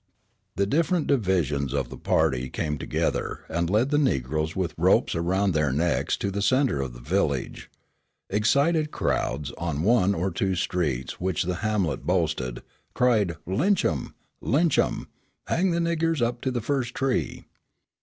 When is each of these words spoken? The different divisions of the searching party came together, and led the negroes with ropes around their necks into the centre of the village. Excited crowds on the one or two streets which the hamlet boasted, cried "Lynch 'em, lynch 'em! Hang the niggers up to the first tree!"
The 0.55 0.65
different 0.65 1.05
divisions 1.05 1.75
of 1.75 1.89
the 1.89 1.89
searching 1.93 1.99
party 1.99 2.49
came 2.49 2.79
together, 2.79 3.41
and 3.47 3.69
led 3.69 3.91
the 3.91 3.99
negroes 3.99 4.55
with 4.55 4.73
ropes 4.75 5.13
around 5.13 5.51
their 5.51 5.71
necks 5.71 6.15
into 6.15 6.31
the 6.31 6.41
centre 6.41 6.81
of 6.81 6.93
the 6.93 6.99
village. 6.99 7.69
Excited 8.27 8.89
crowds 8.89 9.51
on 9.59 9.83
the 9.83 9.87
one 9.87 10.15
or 10.15 10.31
two 10.31 10.55
streets 10.55 11.19
which 11.21 11.43
the 11.43 11.57
hamlet 11.61 12.03
boasted, 12.03 12.63
cried 12.95 13.35
"Lynch 13.45 13.85
'em, 13.85 14.15
lynch 14.41 14.79
'em! 14.79 15.07
Hang 15.45 15.69
the 15.69 15.77
niggers 15.77 16.19
up 16.19 16.41
to 16.41 16.49
the 16.49 16.61
first 16.61 16.95
tree!" 16.95 17.45